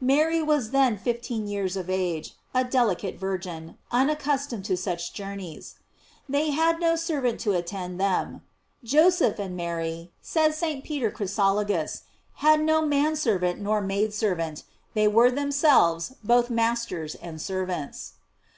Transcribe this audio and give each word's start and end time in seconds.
Mary 0.00 0.42
was 0.42 0.70
then 0.72 0.98
fifteen 0.98 1.46
years 1.46 1.76
of 1.76 1.88
age, 1.88 2.34
a 2.52 2.64
delicate 2.64 3.16
virgin, 3.16 3.78
unaccustomed 3.92 4.64
to 4.64 4.76
such 4.76 5.12
journeys. 5.12 5.76
They 6.28 6.50
had 6.50 6.80
no 6.80 6.96
servant 6.96 7.38
to 7.42 7.52
attend 7.52 8.00
them. 8.00 8.42
Joseph 8.82 9.38
and 9.38 9.56
Mary, 9.56 10.10
said 10.20 10.52
St. 10.52 10.82
Peter 10.82 11.12
Chrysologus, 11.12 12.02
had 12.42 12.60
no 12.60 12.82
man 12.82 13.14
servant 13.14 13.60
nor 13.60 13.80
maid 13.80 14.12
servant; 14.12 14.64
they 14.94 15.06
were 15.06 15.30
themselves 15.30 16.16
both 16.24 16.50
masters 16.50 17.14
and 17.14 17.40
servants. 17.40 18.14